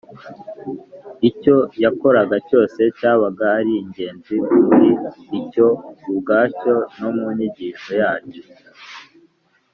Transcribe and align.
Icyo 1.29 1.55
yakoraga 1.83 2.35
cyose 2.47 2.81
cyabaga 2.97 3.45
ari 3.59 3.73
ingenzi 3.81 4.35
muri 4.63 4.89
cyo 5.51 5.67
ubwacyo 6.11 6.75
no 6.99 7.09
mu 7.15 7.25
nyigisho 7.35 7.91
yacyo 8.01 8.43